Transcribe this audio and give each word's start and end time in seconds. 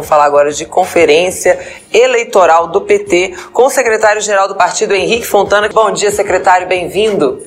vamos 0.00 0.08
falar 0.08 0.24
agora 0.24 0.50
de 0.50 0.64
conferência 0.64 1.58
eleitoral 1.92 2.68
do 2.68 2.80
PT 2.80 3.34
com 3.52 3.66
o 3.66 3.70
secretário-geral 3.70 4.48
do 4.48 4.54
partido, 4.54 4.94
Henrique 4.94 5.26
Fontana. 5.26 5.68
Bom 5.68 5.90
dia, 5.90 6.10
secretário, 6.10 6.66
bem-vindo. 6.66 7.42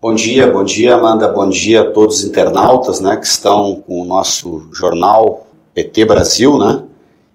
Bom 0.00 0.14
dia, 0.14 0.50
bom 0.50 0.64
dia, 0.64 0.94
Amanda, 0.94 1.28
bom 1.28 1.48
dia 1.48 1.82
a 1.82 1.90
todos 1.90 2.18
os 2.18 2.24
internautas 2.24 3.00
né, 3.00 3.16
que 3.16 3.26
estão 3.26 3.82
com 3.86 4.00
o 4.00 4.04
nosso 4.04 4.66
jornal 4.72 5.46
PT 5.74 6.06
Brasil, 6.06 6.58
né? 6.58 6.82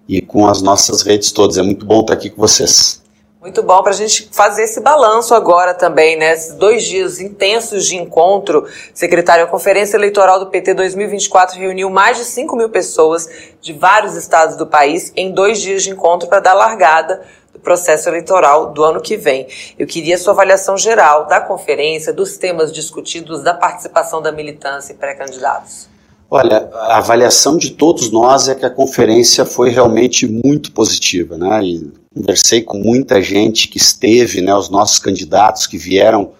E 0.08 0.20
com 0.20 0.48
as 0.48 0.60
nossas 0.60 1.02
redes 1.02 1.30
todas. 1.30 1.56
É 1.56 1.62
muito 1.62 1.86
bom 1.86 2.00
estar 2.00 2.14
aqui 2.14 2.28
com 2.28 2.40
vocês. 2.40 2.99
Muito 3.40 3.62
bom 3.62 3.82
para 3.82 3.92
a 3.92 3.96
gente 3.96 4.28
fazer 4.30 4.64
esse 4.64 4.82
balanço 4.82 5.34
agora 5.34 5.72
também, 5.72 6.14
né? 6.14 6.34
Esses 6.34 6.52
dois 6.52 6.84
dias 6.84 7.20
intensos 7.20 7.86
de 7.86 7.96
encontro. 7.96 8.68
Secretário, 8.92 9.44
a 9.44 9.46
Conferência 9.46 9.96
Eleitoral 9.96 10.38
do 10.38 10.48
PT 10.48 10.74
2024 10.74 11.58
reuniu 11.58 11.88
mais 11.88 12.18
de 12.18 12.26
5 12.26 12.54
mil 12.54 12.68
pessoas 12.68 13.26
de 13.58 13.72
vários 13.72 14.14
estados 14.14 14.56
do 14.56 14.66
país 14.66 15.10
em 15.16 15.32
dois 15.32 15.58
dias 15.58 15.82
de 15.82 15.88
encontro 15.88 16.28
para 16.28 16.40
dar 16.40 16.52
largada 16.52 17.22
do 17.50 17.58
processo 17.58 18.10
eleitoral 18.10 18.74
do 18.74 18.84
ano 18.84 19.00
que 19.00 19.16
vem. 19.16 19.48
Eu 19.78 19.86
queria 19.86 20.18
sua 20.18 20.34
avaliação 20.34 20.76
geral 20.76 21.24
da 21.24 21.40
conferência, 21.40 22.12
dos 22.12 22.36
temas 22.36 22.70
discutidos, 22.70 23.42
da 23.42 23.54
participação 23.54 24.20
da 24.20 24.30
militância 24.30 24.92
e 24.92 24.96
pré-candidatos. 24.96 25.88
Olha, 26.32 26.70
a 26.72 26.98
avaliação 26.98 27.56
de 27.56 27.70
todos 27.70 28.08
nós 28.12 28.48
é 28.48 28.54
que 28.54 28.64
a 28.64 28.70
conferência 28.70 29.44
foi 29.44 29.68
realmente 29.68 30.28
muito 30.28 30.70
positiva, 30.70 31.36
né? 31.36 31.60
E 31.64 31.92
conversei 32.14 32.62
com 32.62 32.78
muita 32.78 33.20
gente 33.20 33.66
que 33.66 33.78
esteve, 33.78 34.40
né, 34.40 34.54
os 34.54 34.68
nossos 34.68 35.00
candidatos 35.00 35.66
que 35.66 35.76
vieram 35.76 36.30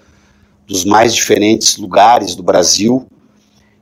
dos 0.65 0.85
mais 0.85 1.13
diferentes 1.13 1.77
lugares 1.77 2.37
do 2.37 2.43
Brasil. 2.43 3.05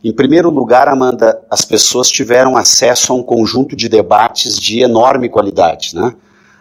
Em 0.03 0.11
primeiro 0.11 0.49
lugar, 0.49 0.89
Amanda, 0.89 1.43
as 1.51 1.67
pessoas 1.67 2.09
tiveram 2.11 2.57
acesso 2.57 3.13
a 3.13 3.17
um 3.17 3.23
conjunto 3.23 3.77
de 3.77 3.87
debates 3.87 4.59
de 4.59 4.81
enorme 4.81 5.29
qualidade, 5.29 5.95
né? 5.95 6.15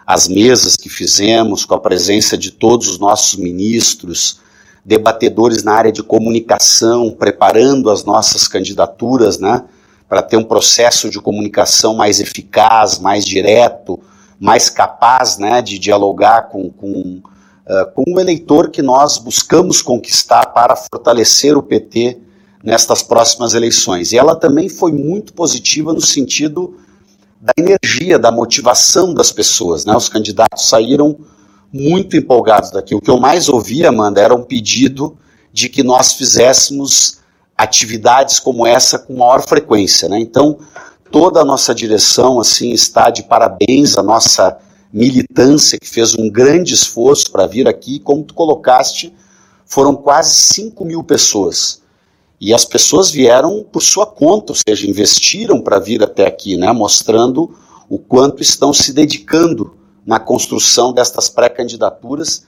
As 0.06 0.28
mesas 0.28 0.76
que 0.76 0.90
fizemos 0.90 1.64
com 1.64 1.74
a 1.74 1.80
presença 1.80 2.36
de 2.36 2.50
todos 2.50 2.86
os 2.86 2.98
nossos 2.98 3.38
ministros, 3.38 4.40
debatedores 4.88 5.62
na 5.62 5.74
área 5.74 5.92
de 5.92 6.02
comunicação, 6.02 7.10
preparando 7.10 7.90
as 7.90 8.04
nossas 8.04 8.48
candidaturas, 8.48 9.38
né? 9.38 9.64
Para 10.08 10.22
ter 10.22 10.38
um 10.38 10.42
processo 10.42 11.10
de 11.10 11.20
comunicação 11.20 11.94
mais 11.94 12.18
eficaz, 12.20 12.98
mais 12.98 13.26
direto, 13.26 14.00
mais 14.40 14.70
capaz 14.70 15.36
né, 15.36 15.60
de 15.60 15.78
dialogar 15.78 16.48
com, 16.48 16.70
com, 16.70 17.20
uh, 17.20 17.92
com 17.94 18.14
o 18.14 18.18
eleitor 18.18 18.70
que 18.70 18.80
nós 18.80 19.18
buscamos 19.18 19.82
conquistar 19.82 20.46
para 20.46 20.74
fortalecer 20.74 21.54
o 21.58 21.62
PT 21.62 22.16
nestas 22.64 23.02
próximas 23.02 23.52
eleições. 23.52 24.12
E 24.12 24.16
ela 24.16 24.34
também 24.34 24.70
foi 24.70 24.92
muito 24.92 25.34
positiva 25.34 25.92
no 25.92 26.00
sentido 26.00 26.78
da 27.38 27.52
energia, 27.58 28.18
da 28.18 28.32
motivação 28.32 29.12
das 29.12 29.30
pessoas. 29.30 29.84
Né? 29.84 29.94
Os 29.94 30.08
candidatos 30.08 30.66
saíram 30.66 31.18
muito 31.72 32.16
empolgados 32.16 32.70
daqui. 32.70 32.94
O 32.94 33.00
que 33.00 33.10
eu 33.10 33.18
mais 33.18 33.48
ouvi, 33.48 33.84
Amanda, 33.84 34.20
era 34.20 34.34
um 34.34 34.42
pedido 34.42 35.16
de 35.52 35.68
que 35.68 35.82
nós 35.82 36.12
fizéssemos 36.14 37.18
atividades 37.56 38.38
como 38.38 38.66
essa 38.66 38.98
com 38.98 39.16
maior 39.16 39.42
frequência. 39.42 40.08
Né? 40.08 40.20
Então, 40.20 40.58
toda 41.10 41.40
a 41.40 41.44
nossa 41.44 41.74
direção 41.74 42.40
assim 42.40 42.70
está 42.70 43.10
de 43.10 43.24
parabéns, 43.24 43.96
a 43.98 44.02
nossa 44.02 44.56
militância 44.92 45.78
que 45.78 45.88
fez 45.88 46.14
um 46.14 46.30
grande 46.30 46.72
esforço 46.72 47.30
para 47.30 47.46
vir 47.46 47.68
aqui, 47.68 47.98
como 47.98 48.22
tu 48.22 48.32
colocaste, 48.32 49.12
foram 49.66 49.94
quase 49.94 50.34
5 50.34 50.84
mil 50.84 51.02
pessoas. 51.02 51.82
E 52.40 52.54
as 52.54 52.64
pessoas 52.64 53.10
vieram 53.10 53.66
por 53.70 53.82
sua 53.82 54.06
conta, 54.06 54.52
ou 54.52 54.56
seja, 54.56 54.88
investiram 54.88 55.60
para 55.60 55.78
vir 55.78 56.02
até 56.02 56.26
aqui, 56.26 56.56
né, 56.56 56.72
mostrando 56.72 57.54
o 57.88 57.98
quanto 57.98 58.42
estão 58.42 58.72
se 58.72 58.92
dedicando 58.92 59.74
na 60.08 60.18
construção 60.18 60.90
destas 60.90 61.28
pré-candidaturas. 61.28 62.46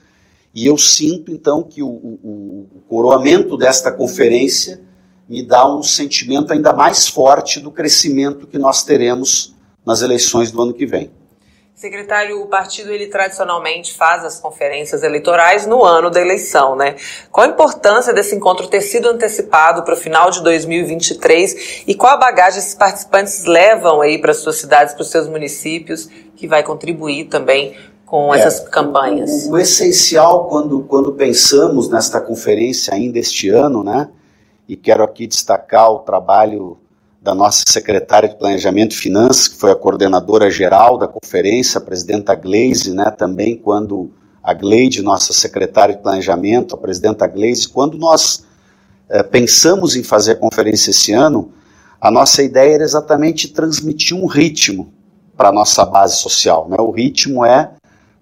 E 0.51 0.65
eu 0.65 0.79
sinto, 0.79 1.31
então, 1.31 1.61
que 1.61 1.83
o, 1.83 1.87
o, 1.87 2.67
o 2.75 2.81
coroamento 2.89 3.55
desta 3.55 3.91
conferência 3.91 4.81
me 5.29 5.45
dá 5.45 5.71
um 5.71 5.83
sentimento 5.83 6.51
ainda 6.51 6.73
mais 6.73 7.07
forte 7.07 7.59
do 7.59 7.69
crescimento 7.69 8.47
que 8.47 8.57
nós 8.57 8.83
teremos 8.83 9.53
nas 9.85 10.01
eleições 10.01 10.49
do 10.49 10.59
ano 10.59 10.73
que 10.73 10.87
vem. 10.87 11.11
Secretário, 11.81 12.39
o 12.39 12.45
partido 12.45 12.91
ele 12.91 13.07
tradicionalmente 13.07 13.95
faz 13.95 14.23
as 14.23 14.39
conferências 14.39 15.01
eleitorais 15.01 15.65
no 15.65 15.83
ano 15.83 16.11
da 16.11 16.21
eleição, 16.21 16.75
né? 16.75 16.95
Qual 17.31 17.43
a 17.43 17.49
importância 17.49 18.13
desse 18.13 18.35
encontro 18.35 18.67
ter 18.67 18.81
sido 18.81 19.09
antecipado 19.09 19.81
para 19.81 19.95
o 19.95 19.97
final 19.97 20.29
de 20.29 20.43
2023 20.43 21.85
e 21.87 21.95
qual 21.95 22.13
a 22.13 22.17
bagagem 22.17 22.59
esses 22.59 22.75
participantes 22.75 23.45
levam 23.45 23.99
aí 23.99 24.19
para 24.19 24.29
as 24.29 24.37
suas 24.37 24.57
cidades, 24.57 24.93
para 24.93 25.01
os 25.01 25.09
seus 25.09 25.27
municípios, 25.27 26.07
que 26.35 26.47
vai 26.47 26.61
contribuir 26.61 27.25
também 27.25 27.75
com 28.05 28.31
essas 28.31 28.59
é, 28.59 28.69
campanhas? 28.69 29.47
O, 29.47 29.53
o, 29.53 29.57
essencial 29.57 30.47
quando, 30.49 30.83
quando 30.83 31.13
pensamos 31.13 31.89
nesta 31.89 32.21
conferência 32.21 32.93
ainda 32.93 33.17
este 33.17 33.49
ano, 33.49 33.83
né? 33.83 34.07
e 34.71 34.75
quero 34.77 35.03
aqui 35.03 35.25
destacar 35.25 35.91
o 35.91 35.99
trabalho 35.99 36.77
da 37.21 37.35
nossa 37.35 37.61
secretária 37.67 38.27
de 38.27 38.35
Planejamento 38.35 38.93
e 38.93 38.97
Finanças, 38.97 39.47
que 39.47 39.55
foi 39.55 39.71
a 39.71 39.75
coordenadora 39.75 40.49
geral 40.49 40.97
da 40.97 41.07
conferência, 41.07 41.77
a 41.77 41.81
presidenta 41.81 42.33
Gleise, 42.33 42.95
né, 42.95 43.11
também 43.11 43.55
quando 43.55 44.11
a 44.43 44.55
Gleide, 44.55 45.03
nossa 45.03 45.31
secretária 45.31 45.95
de 45.95 46.01
Planejamento, 46.01 46.73
a 46.73 46.77
presidenta 46.79 47.27
Gleise, 47.27 47.69
quando 47.69 47.95
nós 47.95 48.43
é, 49.07 49.21
pensamos 49.21 49.95
em 49.95 50.01
fazer 50.01 50.31
a 50.31 50.35
conferência 50.35 50.89
esse 50.89 51.13
ano, 51.13 51.51
a 51.99 52.09
nossa 52.09 52.41
ideia 52.41 52.73
era 52.73 52.83
exatamente 52.83 53.49
transmitir 53.49 54.17
um 54.17 54.25
ritmo 54.25 54.91
para 55.37 55.49
a 55.49 55.51
nossa 55.51 55.85
base 55.85 56.15
social. 56.17 56.67
Né? 56.67 56.77
O 56.79 56.89
ritmo 56.89 57.45
é 57.45 57.71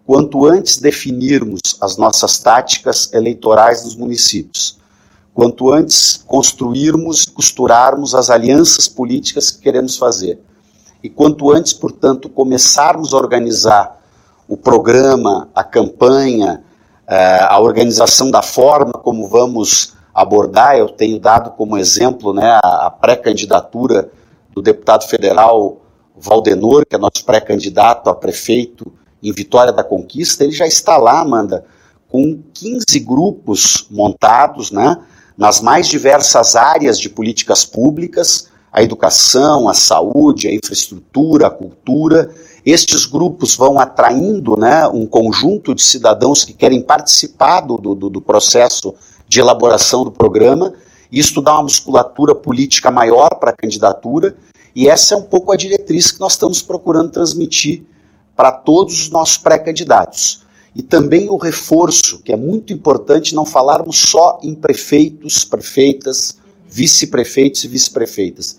quanto 0.06 0.46
antes 0.46 0.78
definirmos 0.78 1.62
as 1.80 1.96
nossas 1.96 2.38
táticas 2.40 3.14
eleitorais 3.14 3.86
nos 3.86 3.96
municípios 3.96 4.79
quanto 5.40 5.72
antes 5.72 6.22
construirmos 6.28 7.24
costurarmos 7.24 8.14
as 8.14 8.30
alianças 8.30 8.90
políticas 8.90 9.50
que 9.50 9.62
queremos 9.62 9.96
fazer. 9.96 10.38
E 11.02 11.10
quanto 11.10 11.50
antes, 11.50 11.72
portanto, 11.72 12.28
começarmos 12.28 13.14
a 13.14 13.18
organizar 13.18 14.02
o 14.50 14.58
programa, 14.58 15.48
a 15.56 15.64
campanha, 15.64 16.62
eh, 17.08 17.40
a 17.42 17.58
organização 17.58 18.30
da 18.30 18.42
forma 18.42 18.92
como 18.92 19.30
vamos 19.30 19.94
abordar, 20.14 20.76
eu 20.76 20.90
tenho 20.90 21.18
dado 21.18 21.52
como 21.52 21.78
exemplo 21.78 22.34
né, 22.34 22.60
a 22.62 22.92
pré-candidatura 22.92 24.12
do 24.54 24.62
deputado 24.62 25.08
federal 25.08 25.78
Valdenor, 26.18 26.86
que 26.86 26.98
é 26.98 27.00
nosso 27.00 27.24
pré-candidato 27.26 28.10
a 28.10 28.14
prefeito 28.14 28.92
em 29.24 29.32
Vitória 29.32 29.72
da 29.72 29.86
Conquista, 29.86 30.44
ele 30.44 30.52
já 30.52 30.68
está 30.68 30.98
lá, 30.98 31.22
Amanda, 31.22 31.64
com 32.10 32.44
15 32.54 33.00
grupos 33.00 33.88
montados, 33.90 34.70
né? 34.70 34.98
Nas 35.40 35.62
mais 35.62 35.88
diversas 35.88 36.58
áreas 36.58 37.00
de 37.00 37.10
políticas 37.10 37.64
públicas, 37.64 38.50
a 38.74 38.84
educação, 38.84 39.70
a 39.70 39.74
saúde, 39.74 40.50
a 40.50 40.54
infraestrutura, 40.54 41.48
a 41.48 41.50
cultura. 41.50 42.30
Estes 42.66 43.06
grupos 43.06 43.56
vão 43.56 43.80
atraindo 43.80 44.58
né, 44.58 44.86
um 44.90 45.06
conjunto 45.06 45.74
de 45.74 45.82
cidadãos 45.82 46.44
que 46.44 46.52
querem 46.52 46.82
participar 46.82 47.62
do, 47.62 47.78
do, 47.78 48.10
do 48.10 48.22
processo 48.22 48.94
de 49.30 49.40
elaboração 49.40 50.04
do 50.04 50.12
programa. 50.12 50.74
Isso 51.10 51.42
dá 51.42 51.54
uma 51.54 51.64
musculatura 51.64 52.36
política 52.36 52.92
maior 52.92 53.30
para 53.40 53.52
a 53.52 53.56
candidatura, 53.56 54.36
e 54.76 54.90
essa 54.90 55.16
é 55.16 55.18
um 55.18 55.24
pouco 55.24 55.54
a 55.54 55.56
diretriz 55.56 56.12
que 56.12 56.20
nós 56.20 56.34
estamos 56.34 56.62
procurando 56.62 57.12
transmitir 57.12 57.84
para 58.36 58.52
todos 58.52 59.02
os 59.02 59.10
nossos 59.10 59.38
pré-candidatos. 59.38 60.44
E 60.76 60.84
também 60.84 61.30
o 61.30 61.38
reforço, 61.38 62.22
que 62.22 62.32
é 62.32 62.38
muito 62.38 62.72
importante 62.72 63.34
não 63.34 63.46
falarmos 63.46 63.98
só 63.98 64.40
em 64.44 64.54
prefeitos, 64.54 65.44
prefeitas, 65.44 66.38
vice-prefeitos 66.70 67.64
e 67.64 67.68
vice-prefeitas. 67.68 68.58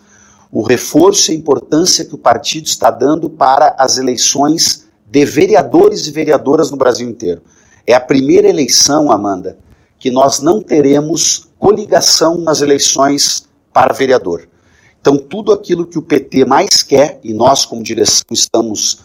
O 0.51 0.63
reforço 0.63 1.31
e 1.31 1.35
a 1.35 1.39
importância 1.39 2.05
que 2.05 2.15
o 2.15 2.19
partido 2.19 2.67
está 2.67 2.91
dando 2.91 3.31
para 3.31 3.75
as 3.79 3.99
eleições 3.99 4.87
de 5.09 5.25
vereadores 5.25 6.07
e 6.07 6.11
vereadoras 6.11 6.71
no 6.71 6.77
Brasil 6.77 7.09
inteiro. 7.09 7.43
É 7.87 7.95
a 7.95 8.01
primeira 8.01 8.49
eleição, 8.49 9.11
Amanda, 9.11 9.59
que 9.99 10.11
nós 10.11 10.41
não 10.41 10.61
teremos 10.61 11.49
coligação 11.59 12.39
nas 12.39 12.61
eleições 12.61 13.45
para 13.73 13.93
vereador. 13.93 14.49
Então, 15.01 15.17
tudo 15.17 15.53
aquilo 15.53 15.87
que 15.87 15.99
o 15.99 16.03
PT 16.03 16.45
mais 16.45 16.83
quer, 16.83 17.21
e 17.23 17.33
nós, 17.33 17.65
como 17.65 17.83
direção, 17.83 18.25
estamos 18.31 19.01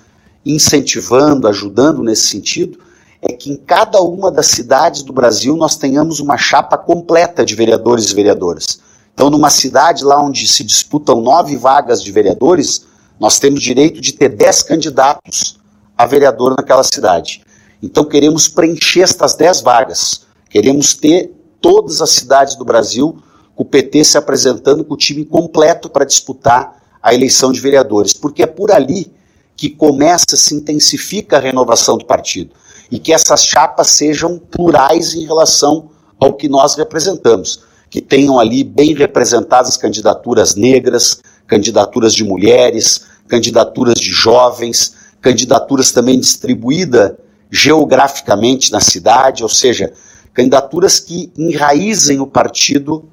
incentivando, 0.46 1.48
ajudando 1.48 2.04
nesse 2.04 2.28
sentido, 2.28 2.80
é 3.28 3.34
que 3.34 3.52
em 3.52 3.56
cada 3.56 4.02
uma 4.02 4.32
das 4.32 4.48
cidades 4.48 5.02
do 5.02 5.12
Brasil 5.12 5.58
nós 5.58 5.76
tenhamos 5.76 6.20
uma 6.20 6.38
chapa 6.38 6.78
completa 6.78 7.44
de 7.44 7.56
vereadores 7.56 8.12
e 8.12 8.16
vereadoras. 8.16 8.80
Então, 9.14 9.30
numa 9.30 9.50
cidade 9.50 10.04
lá 10.04 10.22
onde 10.22 10.48
se 10.48 10.64
disputam 10.64 11.22
nove 11.22 11.56
vagas 11.56 12.04
de 12.04 12.12
vereadores, 12.12 12.86
nós 13.20 13.40
temos 13.40 13.62
direito 13.62 14.00
de 14.00 14.14
ter 14.14 14.30
dez 14.30 14.62
candidatos 14.62 15.58
a 15.98 16.06
vereador 16.06 16.54
naquela 16.56 16.84
cidade. 16.84 17.42
Então, 17.82 18.06
queremos 18.06 18.48
preencher 18.48 19.02
estas 19.02 19.34
dez 19.34 19.62
vagas. 19.62 20.26
Queremos 20.50 20.94
ter 20.94 21.34
todas 21.60 22.02
as 22.02 22.12
cidades 22.12 22.56
do 22.56 22.66
Brasil 22.66 23.18
com 23.56 23.64
o 23.64 23.66
PT 23.66 24.04
se 24.04 24.18
apresentando 24.18 24.84
com 24.84 24.94
o 24.94 24.98
time 24.98 25.26
completo 25.26 25.90
para 25.90 26.06
disputar 26.06 26.76
a 27.02 27.14
eleição 27.14 27.52
de 27.52 27.60
vereadores, 27.60 28.14
porque 28.14 28.44
é 28.44 28.48
por 28.48 28.72
ali 28.72 29.12
que 29.56 29.70
começa, 29.70 30.36
se 30.36 30.54
intensifica 30.54 31.38
a 31.38 31.40
renovação 31.40 31.98
do 31.98 32.06
partido 32.06 32.52
e 32.92 33.00
que 33.00 33.14
essas 33.14 33.46
chapas 33.46 33.88
sejam 33.88 34.38
plurais 34.38 35.14
em 35.14 35.26
relação 35.26 35.90
ao 36.20 36.34
que 36.34 36.48
nós 36.48 36.76
representamos, 36.76 37.64
que 37.90 38.02
tenham 38.02 38.40
ali 38.40 38.64
bem 38.64 38.94
representadas 38.94 39.78
candidaturas 39.78 40.56
negras, 40.56 41.22
candidaturas 41.48 42.14
de 42.14 42.24
mulheres, 42.24 43.06
candidaturas 43.28 43.96
de 43.96 44.12
jovens, 44.12 44.96
candidaturas 45.22 45.92
também 45.92 46.20
distribuídas 46.20 47.14
geograficamente 47.50 48.72
na 48.72 48.80
cidade, 48.80 49.44
ou 49.44 49.50
seja, 49.50 49.94
candidaturas 50.34 51.00
que 51.00 51.32
enraizem 51.38 52.20
o 52.20 52.28
partido 52.28 53.08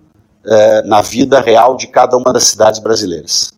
eh, 0.44 0.82
na 0.84 1.00
vida 1.00 1.40
real 1.40 1.76
de 1.76 1.86
cada 1.86 2.16
uma 2.16 2.32
das 2.32 2.44
cidades 2.44 2.80
brasileiras 2.80 3.52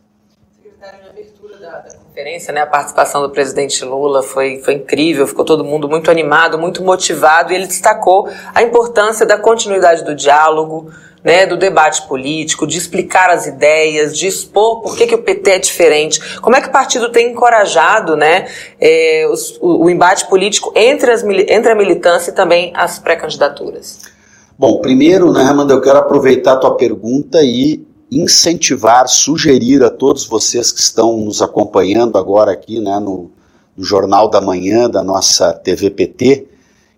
conferência, 2.14 2.54
né, 2.54 2.60
a 2.60 2.66
participação 2.66 3.22
do 3.22 3.30
presidente 3.30 3.84
Lula 3.84 4.22
foi, 4.22 4.58
foi 4.58 4.74
incrível, 4.74 5.26
ficou 5.26 5.44
todo 5.44 5.64
mundo 5.64 5.88
muito 5.88 6.08
animado, 6.12 6.56
muito 6.56 6.80
motivado, 6.80 7.52
e 7.52 7.56
ele 7.56 7.66
destacou 7.66 8.28
a 8.54 8.62
importância 8.62 9.26
da 9.26 9.36
continuidade 9.36 10.04
do 10.04 10.14
diálogo, 10.14 10.92
né, 11.24 11.44
do 11.44 11.56
debate 11.56 12.06
político, 12.06 12.68
de 12.68 12.78
explicar 12.78 13.30
as 13.30 13.48
ideias, 13.48 14.16
de 14.16 14.28
expor 14.28 14.80
por 14.80 14.96
que, 14.96 15.08
que 15.08 15.14
o 15.16 15.22
PT 15.22 15.50
é 15.50 15.58
diferente. 15.58 16.38
Como 16.40 16.54
é 16.54 16.60
que 16.60 16.68
o 16.68 16.70
partido 16.72 17.10
tem 17.10 17.32
encorajado 17.32 18.14
né, 18.14 18.46
é, 18.80 19.26
os, 19.28 19.58
o, 19.60 19.86
o, 19.86 19.90
embate 19.90 20.28
político 20.28 20.72
entre, 20.76 21.10
as, 21.10 21.24
entre 21.24 21.72
a 21.72 21.74
militância 21.74 22.30
e 22.30 22.34
também 22.34 22.70
as 22.76 22.96
pré-candidaturas? 22.96 24.02
Bom, 24.56 24.80
primeiro, 24.80 25.32
né, 25.32 25.42
Amanda, 25.42 25.74
eu 25.74 25.80
quero 25.80 25.98
aproveitar 25.98 26.52
a 26.52 26.56
tua 26.58 26.76
pergunta 26.76 27.42
e 27.42 27.84
incentivar, 28.10 29.08
sugerir 29.08 29.82
a 29.82 29.90
todos 29.90 30.26
vocês 30.26 30.70
que 30.70 30.80
estão 30.80 31.18
nos 31.18 31.42
acompanhando 31.42 32.18
agora 32.18 32.52
aqui 32.52 32.80
né, 32.80 32.98
no, 32.98 33.30
no 33.76 33.84
Jornal 33.84 34.28
da 34.28 34.40
Manhã 34.40 34.88
da 34.88 35.02
nossa 35.02 35.52
TVPT, 35.52 36.46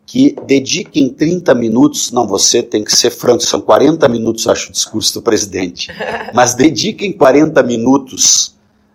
que 0.04 0.36
dediquem 0.46 1.08
30 1.08 1.54
minutos, 1.54 2.12
não, 2.12 2.26
você 2.26 2.62
tem 2.62 2.84
que 2.84 2.94
ser 2.94 3.10
franco, 3.10 3.42
são 3.42 3.60
40 3.60 4.08
minutos, 4.08 4.46
acho, 4.46 4.68
o 4.68 4.72
discurso 4.72 5.14
do 5.14 5.22
presidente, 5.22 5.90
mas 6.32 6.54
dediquem 6.54 7.12
40 7.12 7.60
minutos 7.64 8.54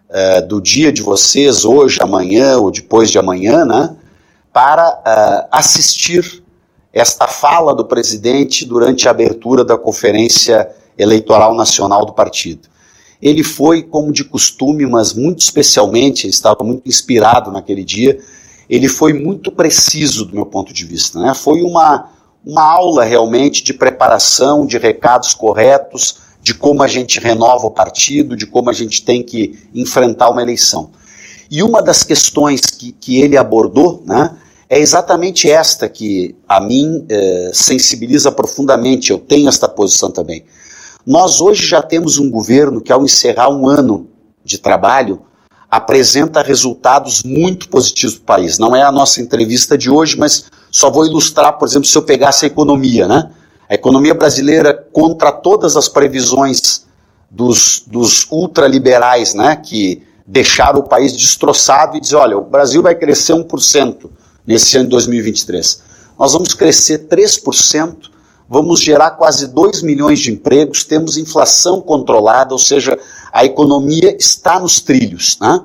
uh, 0.10 0.48
do 0.48 0.62
dia 0.62 0.92
de 0.92 1.02
vocês, 1.02 1.66
hoje, 1.66 2.00
amanhã 2.02 2.58
ou 2.58 2.72
depois 2.72 3.12
de 3.12 3.20
amanhã, 3.20 3.66
né, 3.66 3.96
para 4.54 4.90
uh, 4.90 5.48
assistir 5.52 6.42
esta 6.94 7.28
fala 7.28 7.74
do 7.74 7.86
presidente 7.86 8.66
durante 8.66 9.08
a 9.08 9.12
abertura 9.12 9.64
da 9.64 9.78
conferência 9.78 10.70
eleitoral 10.98 11.56
nacional 11.56 12.06
do 12.06 12.14
partido. 12.14 12.70
Ele 13.22 13.44
foi, 13.44 13.84
como 13.84 14.12
de 14.12 14.24
costume, 14.24 14.86
mas 14.86 15.14
muito 15.14 15.40
especialmente, 15.40 16.28
estava 16.28 16.64
muito 16.64 16.88
inspirado 16.88 17.52
naquele 17.52 17.84
dia, 17.84 18.18
ele 18.70 18.88
foi 18.88 19.14
muito 19.14 19.52
preciso 19.52 20.26
do 20.26 20.34
meu 20.34 20.46
ponto 20.46 20.74
de 20.74 20.86
vista. 20.86 21.20
Né? 21.20 21.34
Foi 21.34 21.62
uma, 21.62 22.10
uma 22.46 22.64
aula 22.64 23.04
realmente 23.04 23.64
de 23.64 23.74
preparação, 23.74 24.66
de 24.66 24.78
recados 24.78 25.34
corretos, 25.34 26.18
de 26.42 26.54
como 26.54 26.82
a 26.82 26.88
gente 26.88 27.20
renova 27.20 27.68
o 27.68 27.72
partido, 27.72 28.36
de 28.36 28.48
como 28.48 28.70
a 28.70 28.74
gente 28.74 29.04
tem 29.04 29.22
que 29.22 29.60
enfrentar 29.74 30.30
uma 30.30 30.42
eleição. 30.42 30.90
E 31.50 31.62
uma 31.62 31.82
das 31.82 32.04
questões 32.04 32.62
que, 32.62 32.94
que 32.94 33.22
ele 33.22 33.38
abordou 33.38 34.02
né, 34.06 34.36
é 34.70 34.80
exatamente 34.80 35.52
esta 35.52 35.90
que 35.90 36.34
a 36.48 36.62
mim 36.62 37.06
eh, 37.10 37.52
sensibiliza 37.54 38.32
profundamente, 38.32 39.12
eu 39.12 39.20
tenho 39.20 39.50
esta 39.50 39.68
posição 39.68 40.10
também. 40.10 40.46
Nós 41.06 41.42
hoje 41.42 41.66
já 41.66 41.82
temos 41.82 42.18
um 42.18 42.30
governo 42.30 42.82
que, 42.82 42.92
ao 42.92 43.04
encerrar 43.04 43.50
um 43.50 43.68
ano 43.68 44.08
de 44.44 44.58
trabalho, 44.58 45.22
apresenta 45.70 46.42
resultados 46.42 47.24
muito 47.24 47.70
positivos 47.70 48.16
para 48.16 48.22
o 48.22 48.26
país. 48.26 48.60
Não 48.60 48.76
é 48.76 48.84
a 48.84 48.92
nossa 48.92 49.22
entrevista 49.22 49.78
de 49.78 49.90
hoje, 49.90 50.18
mas 50.18 50.46
só 50.70 50.90
vou 50.90 51.06
ilustrar, 51.06 51.58
por 51.58 51.68
exemplo, 51.68 51.88
se 51.88 51.98
eu 51.98 52.04
pegasse 52.04 52.46
a 52.46 52.48
economia, 52.48 53.08
né? 53.08 53.32
A 53.70 53.76
economia 53.76 54.14
brasileira, 54.14 54.74
contra 54.92 55.32
todas 55.32 55.78
as 55.78 55.88
previsões 55.88 56.86
dos, 57.30 57.84
dos 57.88 58.28
ultraliberais, 58.30 59.34
né, 59.34 59.56
que 59.56 60.04
deixaram 60.28 60.82
o 60.82 60.84
país 60.84 61.14
destroçado 61.14 61.96
e 61.96 62.02
dizer, 62.02 62.18
olha, 62.18 62.38
o 62.38 62.42
Brasil 62.42 62.82
vai 62.82 62.94
crescer 62.94 63.34
1% 63.34 64.10
nesse 64.46 64.76
ano 64.76 64.86
de 64.86 64.92
2023. 64.92 65.82
Nós 66.20 66.34
vamos 66.34 66.54
crescer 66.54 67.08
3%, 67.08 67.96
vamos 68.52 68.82
gerar 68.82 69.12
quase 69.12 69.48
2 69.48 69.82
milhões 69.82 70.20
de 70.20 70.30
empregos, 70.30 70.84
temos 70.84 71.16
inflação 71.16 71.80
controlada, 71.80 72.54
ou 72.54 72.60
seja, 72.60 73.00
a 73.32 73.46
economia 73.46 74.14
está 74.20 74.60
nos 74.60 74.82
trilhos. 74.82 75.38
Né? 75.40 75.62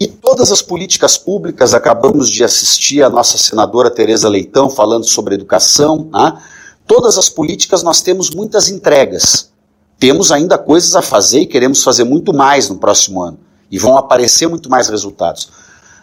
E 0.00 0.06
todas 0.08 0.50
as 0.50 0.62
políticas 0.62 1.18
públicas, 1.18 1.74
acabamos 1.74 2.30
de 2.30 2.42
assistir 2.42 3.02
a 3.02 3.10
nossa 3.10 3.36
senadora 3.36 3.90
Tereza 3.90 4.26
Leitão 4.26 4.70
falando 4.70 5.04
sobre 5.04 5.34
educação, 5.34 6.08
né? 6.10 6.42
todas 6.86 7.18
as 7.18 7.28
políticas 7.28 7.82
nós 7.82 8.00
temos 8.00 8.30
muitas 8.30 8.70
entregas. 8.70 9.52
Temos 9.98 10.32
ainda 10.32 10.56
coisas 10.56 10.96
a 10.96 11.02
fazer 11.02 11.40
e 11.40 11.46
queremos 11.46 11.82
fazer 11.82 12.04
muito 12.04 12.32
mais 12.32 12.70
no 12.70 12.78
próximo 12.78 13.22
ano. 13.22 13.38
E 13.70 13.78
vão 13.78 13.98
aparecer 13.98 14.48
muito 14.48 14.70
mais 14.70 14.88
resultados. 14.88 15.50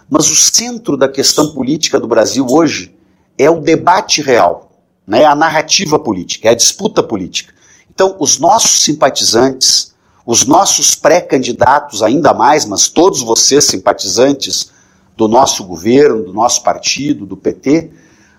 Mas 0.07 0.30
o 0.30 0.35
centro 0.35 0.95
da 0.95 1.09
questão 1.09 1.51
política 1.51 2.00
do 2.00 2.07
Brasil 2.07 2.45
hoje 2.47 2.95
é 3.39 3.50
o 3.50 3.59
debate 3.59 4.21
real 4.21 4.69
né, 5.09 5.25
a 5.25 5.33
narrativa 5.33 5.97
política, 5.97 6.47
é 6.47 6.51
a 6.51 6.56
disputa 6.56 7.01
política. 7.01 7.51
Então, 7.89 8.15
os 8.19 8.38
nossos 8.38 8.83
simpatizantes, 8.83 9.91
os 10.23 10.45
nossos 10.45 10.94
pré-candidatos, 10.94 12.03
ainda 12.03 12.31
mais, 12.31 12.63
mas 12.63 12.88
todos 12.88 13.23
vocês 13.23 13.65
simpatizantes 13.65 14.69
do 15.17 15.27
nosso 15.27 15.63
governo, 15.63 16.23
do 16.25 16.31
nosso 16.31 16.61
partido, 16.61 17.25
do 17.25 17.35
PT, 17.35 17.89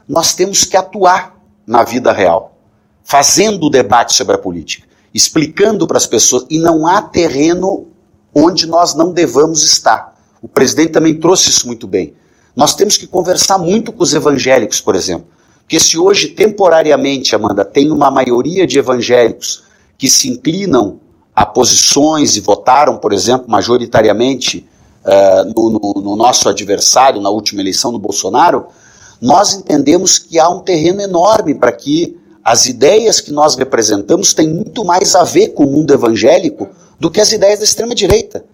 nós 0.09 0.33
temos 0.33 0.65
que 0.65 0.77
atuar 0.77 1.37
na 1.67 1.83
vida 1.83 2.13
real, 2.13 2.57
fazendo 3.03 3.67
o 3.67 3.71
debate 3.71 4.15
sobre 4.15 4.37
a 4.37 4.39
política, 4.39 4.87
explicando 5.13 5.89
para 5.89 5.99
as 5.99 6.07
pessoas, 6.07 6.47
e 6.49 6.61
não 6.61 6.87
há 6.87 7.03
terreno 7.03 7.89
onde 8.33 8.69
nós 8.69 8.95
não 8.95 9.13
devamos 9.13 9.65
estar. 9.65 10.17
O 10.41 10.47
presidente 10.47 10.93
também 10.93 11.19
trouxe 11.19 11.51
isso 11.51 11.67
muito 11.67 11.89
bem. 11.89 12.15
Nós 12.55 12.77
temos 12.77 12.97
que 12.97 13.09
conversar 13.09 13.59
muito 13.59 13.93
com 13.93 14.05
os 14.05 14.15
evangélicos, 14.15 14.81
por 14.81 14.95
exemplo. 14.95 15.27
Porque 15.71 15.79
se 15.79 15.97
hoje, 15.97 16.27
temporariamente, 16.27 17.33
Amanda, 17.33 17.65
tem 17.65 17.93
uma 17.93 18.11
maioria 18.11 18.67
de 18.67 18.77
evangélicos 18.77 19.63
que 19.97 20.11
se 20.11 20.29
inclinam 20.29 20.99
a 21.33 21.47
posições 21.47 22.37
e 22.37 22.41
votaram, 22.41 22.97
por 22.97 23.13
exemplo, 23.13 23.49
majoritariamente 23.49 24.67
uh, 25.05 25.45
no, 25.55 25.71
no, 25.71 26.03
no 26.03 26.17
nosso 26.17 26.49
adversário 26.49 27.21
na 27.21 27.31
última 27.31 27.61
eleição 27.61 27.93
do 27.93 28.01
Bolsonaro, 28.01 28.67
nós 29.23 29.55
entendemos 29.55 30.19
que 30.19 30.41
há 30.41 30.49
um 30.49 30.59
terreno 30.59 31.03
enorme 31.03 31.55
para 31.55 31.71
que 31.71 32.19
as 32.43 32.67
ideias 32.67 33.21
que 33.21 33.31
nós 33.31 33.55
representamos 33.55 34.35
têm 34.35 34.49
muito 34.49 34.85
mais 34.85 35.15
a 35.15 35.23
ver 35.23 35.51
com 35.51 35.63
o 35.63 35.71
mundo 35.71 35.95
evangélico 35.95 36.69
do 36.99 37.09
que 37.09 37.21
as 37.21 37.31
ideias 37.31 37.61
da 37.61 37.65
extrema-direita 37.65 38.45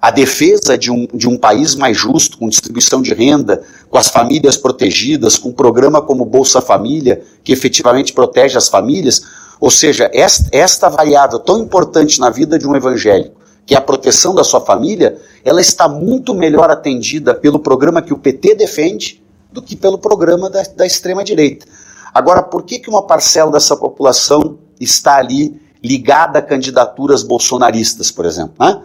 a 0.00 0.10
defesa 0.10 0.78
de 0.78 0.90
um, 0.90 1.06
de 1.12 1.28
um 1.28 1.36
país 1.36 1.74
mais 1.74 1.96
justo, 1.96 2.38
com 2.38 2.48
distribuição 2.48 3.02
de 3.02 3.12
renda, 3.12 3.62
com 3.90 3.98
as 3.98 4.08
famílias 4.08 4.56
protegidas, 4.56 5.36
com 5.36 5.50
um 5.50 5.52
programa 5.52 6.00
como 6.00 6.24
Bolsa 6.24 6.60
Família, 6.60 7.22
que 7.44 7.52
efetivamente 7.52 8.14
protege 8.14 8.56
as 8.56 8.68
famílias. 8.68 9.22
Ou 9.60 9.70
seja, 9.70 10.10
esta, 10.14 10.48
esta 10.52 10.88
variável 10.88 11.38
tão 11.38 11.60
importante 11.60 12.18
na 12.18 12.30
vida 12.30 12.58
de 12.58 12.66
um 12.66 12.74
evangélico, 12.74 13.36
que 13.66 13.74
é 13.74 13.78
a 13.78 13.82
proteção 13.82 14.34
da 14.34 14.42
sua 14.42 14.62
família, 14.62 15.18
ela 15.44 15.60
está 15.60 15.86
muito 15.86 16.34
melhor 16.34 16.70
atendida 16.70 17.34
pelo 17.34 17.58
programa 17.58 18.00
que 18.00 18.14
o 18.14 18.18
PT 18.18 18.54
defende 18.54 19.22
do 19.52 19.60
que 19.60 19.76
pelo 19.76 19.98
programa 19.98 20.48
da, 20.48 20.62
da 20.62 20.86
extrema-direita. 20.86 21.66
Agora, 22.14 22.42
por 22.42 22.62
que, 22.62 22.78
que 22.78 22.88
uma 22.88 23.02
parcela 23.02 23.52
dessa 23.52 23.76
população 23.76 24.58
está 24.80 25.16
ali 25.16 25.60
ligada 25.82 26.38
a 26.38 26.42
candidaturas 26.42 27.22
bolsonaristas, 27.22 28.10
por 28.10 28.24
exemplo? 28.24 28.54
Né? 28.58 28.80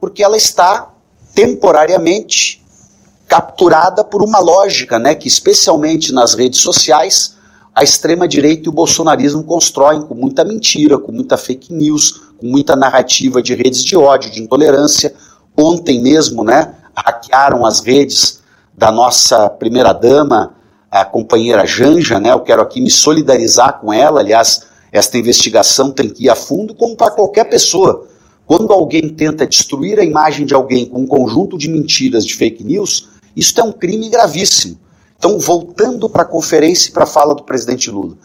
Porque 0.00 0.22
ela 0.22 0.36
está 0.36 0.90
temporariamente 1.34 2.64
capturada 3.28 4.02
por 4.02 4.22
uma 4.22 4.40
lógica, 4.40 4.98
né, 4.98 5.14
que 5.14 5.28
especialmente 5.28 6.12
nas 6.12 6.34
redes 6.34 6.60
sociais 6.60 7.36
a 7.74 7.84
extrema 7.84 8.26
direita 8.26 8.64
e 8.66 8.68
o 8.68 8.72
bolsonarismo 8.72 9.44
constroem 9.44 10.02
com 10.02 10.14
muita 10.14 10.44
mentira, 10.44 10.98
com 10.98 11.12
muita 11.12 11.36
fake 11.36 11.72
news, 11.72 12.20
com 12.38 12.46
muita 12.46 12.74
narrativa 12.74 13.40
de 13.40 13.54
redes 13.54 13.84
de 13.84 13.96
ódio, 13.96 14.30
de 14.30 14.42
intolerância. 14.42 15.14
Ontem 15.56 16.00
mesmo, 16.00 16.42
né, 16.42 16.74
hackearam 16.94 17.64
as 17.64 17.80
redes 17.80 18.40
da 18.76 18.90
nossa 18.90 19.48
primeira 19.48 19.92
dama, 19.92 20.54
a 20.90 21.04
companheira 21.04 21.64
Janja, 21.64 22.18
né? 22.18 22.32
Eu 22.32 22.40
quero 22.40 22.62
aqui 22.62 22.80
me 22.80 22.90
solidarizar 22.90 23.78
com 23.78 23.92
ela. 23.92 24.20
Aliás, 24.20 24.62
esta 24.90 25.16
investigação 25.16 25.92
tem 25.92 26.08
que 26.08 26.24
ir 26.24 26.30
a 26.30 26.34
fundo, 26.34 26.74
como 26.74 26.96
para 26.96 27.12
qualquer 27.12 27.44
pessoa. 27.44 28.08
Quando 28.50 28.72
alguém 28.72 29.08
tenta 29.08 29.46
destruir 29.46 30.00
a 30.00 30.04
imagem 30.04 30.44
de 30.44 30.54
alguém 30.54 30.84
com 30.84 31.02
um 31.02 31.06
conjunto 31.06 31.56
de 31.56 31.68
mentiras, 31.68 32.26
de 32.26 32.34
fake 32.34 32.64
news, 32.64 33.08
isso 33.36 33.60
é 33.60 33.62
um 33.62 33.70
crime 33.70 34.08
gravíssimo. 34.08 34.76
Então, 35.16 35.38
voltando 35.38 36.10
para 36.10 36.22
a 36.22 36.26
conferência 36.26 36.88
e 36.88 36.92
para 36.92 37.04
a 37.04 37.06
fala 37.06 37.32
do 37.32 37.44
presidente 37.44 37.88
Lula, 37.92 38.16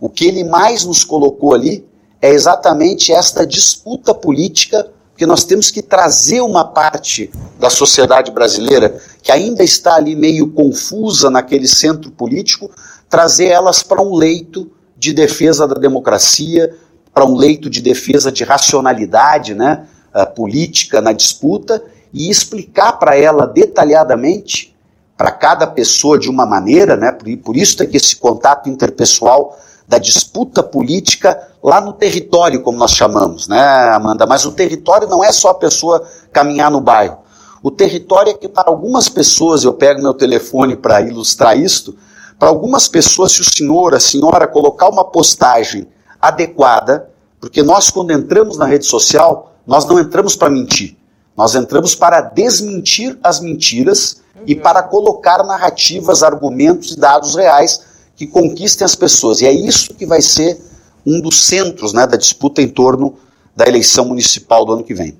o 0.00 0.08
que 0.08 0.24
ele 0.24 0.42
mais 0.42 0.86
nos 0.86 1.04
colocou 1.04 1.52
ali 1.52 1.84
é 2.22 2.30
exatamente 2.30 3.12
esta 3.12 3.46
disputa 3.46 4.14
política 4.14 4.90
porque 5.10 5.26
nós 5.26 5.44
temos 5.44 5.70
que 5.70 5.82
trazer 5.82 6.40
uma 6.40 6.64
parte 6.64 7.30
da 7.60 7.68
sociedade 7.68 8.30
brasileira 8.30 8.98
que 9.22 9.30
ainda 9.30 9.62
está 9.62 9.96
ali 9.96 10.16
meio 10.16 10.50
confusa 10.50 11.28
naquele 11.28 11.68
centro 11.68 12.10
político, 12.10 12.70
trazer 13.06 13.48
elas 13.48 13.82
para 13.82 14.00
um 14.00 14.14
leito 14.14 14.72
de 14.96 15.12
defesa 15.12 15.68
da 15.68 15.74
democracia, 15.74 16.74
para 17.14 17.24
um 17.24 17.36
leito 17.36 17.70
de 17.70 17.80
defesa 17.80 18.32
de 18.32 18.42
racionalidade 18.42 19.54
né, 19.54 19.86
política 20.34 21.00
na 21.00 21.12
disputa 21.12 21.82
e 22.12 22.28
explicar 22.28 22.94
para 22.94 23.16
ela 23.16 23.46
detalhadamente, 23.46 24.74
para 25.16 25.30
cada 25.30 25.66
pessoa 25.66 26.18
de 26.18 26.28
uma 26.28 26.44
maneira, 26.44 26.96
né, 26.96 27.12
por, 27.12 27.34
por 27.38 27.56
isso 27.56 27.76
tem 27.76 27.88
que 27.88 27.96
esse 27.96 28.16
contato 28.16 28.68
interpessoal 28.68 29.56
da 29.86 29.98
disputa 29.98 30.62
política 30.62 31.40
lá 31.62 31.80
no 31.80 31.92
território, 31.92 32.62
como 32.62 32.76
nós 32.76 32.92
chamamos, 32.92 33.46
né, 33.46 33.90
Amanda? 33.94 34.26
Mas 34.26 34.44
o 34.44 34.52
território 34.52 35.06
não 35.08 35.22
é 35.22 35.30
só 35.30 35.50
a 35.50 35.54
pessoa 35.54 36.04
caminhar 36.32 36.70
no 36.70 36.80
bairro. 36.80 37.18
O 37.62 37.70
território 37.70 38.30
é 38.30 38.34
que, 38.34 38.48
para 38.48 38.70
algumas 38.70 39.08
pessoas, 39.08 39.62
eu 39.62 39.72
pego 39.72 40.02
meu 40.02 40.14
telefone 40.14 40.76
para 40.76 41.00
ilustrar 41.00 41.58
isto, 41.58 41.96
para 42.38 42.48
algumas 42.48 42.88
pessoas, 42.88 43.32
se 43.32 43.40
o 43.40 43.44
senhor, 43.44 43.94
a 43.94 44.00
senhora 44.00 44.46
colocar 44.46 44.88
uma 44.88 45.04
postagem 45.04 45.86
adequada, 46.28 47.10
porque 47.40 47.62
nós, 47.62 47.90
quando 47.90 48.12
entramos 48.12 48.56
na 48.56 48.64
rede 48.64 48.86
social, 48.86 49.52
nós 49.66 49.84
não 49.86 49.98
entramos 49.98 50.36
para 50.36 50.50
mentir, 50.50 50.96
nós 51.36 51.54
entramos 51.54 51.94
para 51.94 52.20
desmentir 52.20 53.18
as 53.22 53.40
mentiras 53.40 54.22
uhum. 54.36 54.42
e 54.46 54.54
para 54.54 54.82
colocar 54.82 55.42
narrativas, 55.44 56.22
argumentos 56.22 56.92
e 56.92 56.98
dados 56.98 57.34
reais 57.34 57.80
que 58.16 58.26
conquistem 58.26 58.84
as 58.84 58.94
pessoas. 58.94 59.40
E 59.40 59.46
é 59.46 59.52
isso 59.52 59.94
que 59.94 60.06
vai 60.06 60.22
ser 60.22 60.60
um 61.04 61.20
dos 61.20 61.44
centros 61.46 61.92
né, 61.92 62.06
da 62.06 62.16
disputa 62.16 62.62
em 62.62 62.68
torno 62.68 63.18
da 63.54 63.66
eleição 63.66 64.04
municipal 64.04 64.64
do 64.64 64.72
ano 64.72 64.84
que 64.84 64.94
vem. 64.94 65.18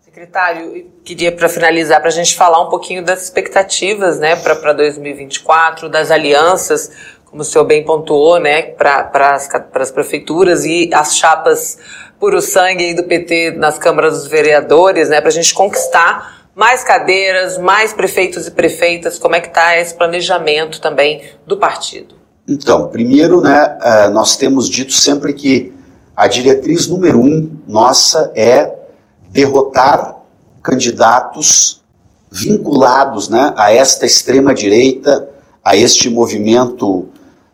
Secretário, 0.00 0.90
queria 1.04 1.32
para 1.32 1.48
finalizar 1.48 2.00
para 2.00 2.08
a 2.08 2.12
gente 2.12 2.34
falar 2.34 2.60
um 2.60 2.68
pouquinho 2.68 3.04
das 3.04 3.22
expectativas 3.22 4.18
né, 4.18 4.36
para 4.36 4.72
2024, 4.72 5.88
das 5.88 6.10
alianças, 6.10 6.90
como 7.30 7.42
o 7.42 7.44
senhor 7.44 7.64
bem 7.64 7.84
pontuou, 7.84 8.40
né, 8.40 8.62
para 8.62 9.36
as 9.74 9.90
prefeituras 9.90 10.64
e 10.64 10.90
as 10.92 11.16
chapas 11.16 11.78
puro 12.18 12.42
sangue 12.42 12.92
do 12.92 13.04
PT 13.04 13.52
nas 13.52 13.78
câmaras 13.78 14.18
dos 14.18 14.26
vereadores, 14.26 15.08
né, 15.08 15.20
para 15.20 15.28
a 15.28 15.32
gente 15.32 15.54
conquistar 15.54 16.40
mais 16.56 16.82
cadeiras, 16.82 17.56
mais 17.56 17.92
prefeitos 17.92 18.48
e 18.48 18.50
prefeitas, 18.50 19.18
como 19.18 19.36
é 19.36 19.40
que 19.40 19.46
está 19.46 19.78
esse 19.78 19.94
planejamento 19.94 20.80
também 20.80 21.22
do 21.46 21.56
partido? 21.56 22.16
Então, 22.48 22.88
primeiro, 22.88 23.40
né, 23.40 23.78
eh, 23.80 24.08
nós 24.08 24.36
temos 24.36 24.68
dito 24.68 24.92
sempre 24.92 25.32
que 25.32 25.72
a 26.16 26.26
diretriz 26.26 26.88
número 26.88 27.20
um 27.20 27.50
nossa 27.66 28.32
é 28.34 28.74
derrotar 29.30 30.16
candidatos 30.62 31.80
vinculados 32.30 33.28
né, 33.28 33.54
a 33.56 33.72
esta 33.72 34.04
extrema-direita, 34.04 35.28
a 35.64 35.76
este 35.76 36.10
movimento 36.10 37.08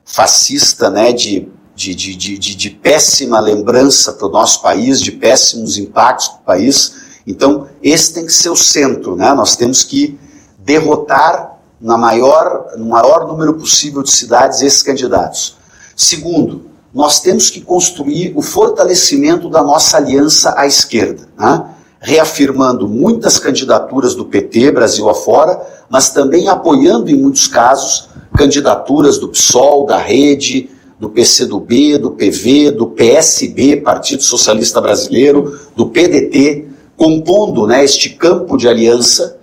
fascista 0.07 0.89
né, 0.89 1.13
de, 1.13 1.49
de, 1.75 1.95
de, 1.95 2.17
de, 2.17 2.55
de 2.55 2.71
péssima 2.71 3.41
lembrança 3.41 4.13
para 4.13 4.29
o 4.29 4.31
nosso 4.31 4.63
país, 4.63 5.01
de 5.01 5.11
péssimos 5.11 5.77
impactos 5.77 6.29
para 6.29 6.37
o 6.39 6.45
país. 6.45 6.95
Então, 7.27 7.67
esse 7.83 8.15
tem 8.15 8.25
que 8.25 8.33
ser 8.33 8.49
o 8.49 8.57
centro. 8.57 9.17
Né? 9.17 9.35
Nós 9.35 9.57
temos 9.57 9.83
que 9.83 10.19
derrotar 10.61 11.59
na 11.81 11.99
maior, 11.99 12.69
no 12.79 12.87
maior 12.87 13.27
número 13.27 13.55
possível 13.55 14.03
de 14.03 14.11
cidades 14.11 14.63
esses 14.63 14.83
candidatos. 14.83 15.57
Segundo, 15.95 16.71
nós 16.95 17.21
temos 17.21 17.51
que 17.51 17.61
construir 17.61 18.33
o 18.37 18.41
fortalecimento 18.41 19.51
da 19.51 19.63
nossa 19.63 19.99
aliança 19.99 20.55
à 20.57 20.67
esquerda, 20.67 21.29
né? 21.37 21.76
Reafirmando 22.01 22.89
muitas 22.89 23.39
candidaturas 23.39 24.15
do 24.15 24.25
PT, 24.25 24.71
Brasil 24.71 25.09
afora, 25.09 25.61
mas 25.89 26.11
também 26.11 26.49
apoiando, 26.49 27.11
em 27.11 27.17
muitos 27.17 27.47
casos, 27.47 28.09
candidaturas 28.37 29.19
do 29.19 29.29
PSOL, 29.29 29.87
da 29.87 29.99
Rede, 29.99 30.71
do 30.99 31.11
PCdoB, 31.11 31.99
do 31.99 32.11
PV, 32.13 32.71
do 32.71 32.87
PSB, 32.89 33.77
Partido 33.79 34.23
Socialista 34.23 34.81
Brasileiro, 34.81 35.59
do 35.75 35.87
PDT, 35.89 36.69
compondo 36.97 37.67
né, 37.67 37.85
este 37.85 38.11
campo 38.11 38.57
de 38.57 38.69
aliança 38.69 39.37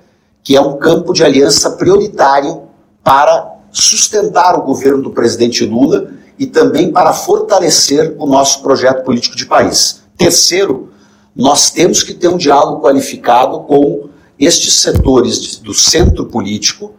que 0.43 0.57
é 0.57 0.61
um 0.61 0.77
campo 0.77 1.13
de 1.13 1.23
aliança 1.23 1.71
prioritário 1.71 2.63
para 3.03 3.53
sustentar 3.71 4.59
o 4.59 4.63
governo 4.63 5.01
do 5.01 5.09
presidente 5.09 5.65
Lula 5.65 6.11
e 6.37 6.45
também 6.45 6.91
para 6.91 7.13
fortalecer 7.13 8.13
o 8.19 8.25
nosso 8.27 8.61
projeto 8.61 9.03
político 9.03 9.37
de 9.37 9.45
país. 9.45 10.03
Terceiro, 10.17 10.89
nós 11.35 11.71
temos 11.71 12.03
que 12.03 12.13
ter 12.13 12.27
um 12.27 12.37
diálogo 12.37 12.81
qualificado 12.81 13.61
com 13.61 14.09
estes 14.39 14.75
setores 14.75 15.57
do 15.57 15.73
centro 15.73 16.25
político 16.25 16.93